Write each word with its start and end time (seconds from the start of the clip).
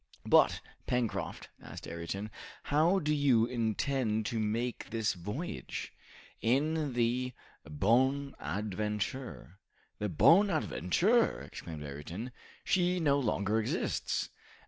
"But, 0.25 0.61
Pencroft," 0.87 1.49
asked 1.61 1.87
Ayrton, 1.87 2.31
"how 2.63 2.97
do 2.97 3.13
you 3.13 3.45
intend 3.45 4.25
to 4.25 4.39
make 4.39 4.89
this 4.89 5.13
voyage?" 5.13 5.93
"In 6.41 6.93
the 6.93 7.33
'Bonadventure.'" 7.69 9.59
"The 9.99 10.09
'Bonadventure!'" 10.09 11.41
exclaimed 11.41 11.83
Ayrton. 11.83 12.31
"She 12.63 12.99
no 12.99 13.19
longer 13.19 13.59
exists." 13.59 14.31